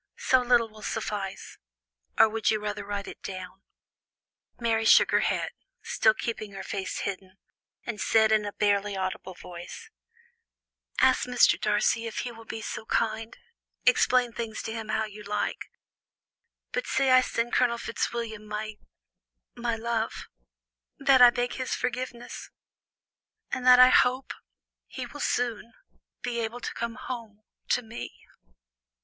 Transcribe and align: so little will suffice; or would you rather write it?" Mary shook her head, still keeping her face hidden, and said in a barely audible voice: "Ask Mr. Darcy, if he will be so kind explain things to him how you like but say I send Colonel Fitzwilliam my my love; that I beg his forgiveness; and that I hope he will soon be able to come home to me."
so 0.17 0.41
little 0.41 0.67
will 0.67 0.81
suffice; 0.81 1.59
or 2.17 2.27
would 2.27 2.49
you 2.49 2.59
rather 2.59 2.83
write 2.83 3.07
it?" 3.07 3.19
Mary 4.59 4.83
shook 4.83 5.11
her 5.11 5.19
head, 5.19 5.51
still 5.83 6.15
keeping 6.15 6.53
her 6.53 6.63
face 6.63 7.01
hidden, 7.01 7.37
and 7.85 8.01
said 8.01 8.31
in 8.31 8.43
a 8.43 8.51
barely 8.53 8.97
audible 8.97 9.35
voice: 9.35 9.91
"Ask 10.99 11.27
Mr. 11.27 11.61
Darcy, 11.61 12.07
if 12.07 12.21
he 12.21 12.31
will 12.31 12.45
be 12.45 12.63
so 12.63 12.87
kind 12.87 13.37
explain 13.85 14.33
things 14.33 14.63
to 14.63 14.73
him 14.73 14.87
how 14.89 15.05
you 15.05 15.21
like 15.21 15.69
but 16.71 16.87
say 16.87 17.11
I 17.11 17.21
send 17.21 17.53
Colonel 17.53 17.77
Fitzwilliam 17.77 18.43
my 18.47 18.77
my 19.53 19.75
love; 19.75 20.25
that 20.97 21.21
I 21.21 21.29
beg 21.29 21.53
his 21.53 21.75
forgiveness; 21.75 22.49
and 23.51 23.67
that 23.67 23.77
I 23.77 23.89
hope 23.89 24.33
he 24.87 25.05
will 25.05 25.19
soon 25.19 25.73
be 26.23 26.39
able 26.39 26.59
to 26.59 26.73
come 26.73 26.95
home 26.95 27.43
to 27.69 27.83
me." 27.83 28.25